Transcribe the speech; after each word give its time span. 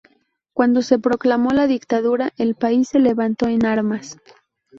Cuando 0.53 0.81
se 0.81 0.97
proclamó 0.97 1.51
la 1.51 1.67
dictadura, 1.67 2.33
el 2.39 2.55
país 2.55 2.89
se 2.89 2.97
levantó 2.97 3.45
en 3.49 3.67
armas. 3.67 4.17